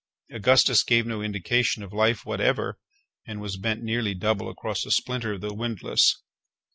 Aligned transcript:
Augustus 0.31 0.81
gave 0.81 1.05
no 1.05 1.21
indication 1.21 1.83
of 1.83 1.93
life 1.93 2.25
whatever, 2.25 2.79
and 3.27 3.39
was 3.39 3.57
bent 3.57 3.83
nearly 3.83 4.15
double 4.15 4.49
across 4.49 4.83
a 4.83 4.89
splinter 4.89 5.33
of 5.33 5.41
the 5.41 5.53
windlass. 5.53 6.15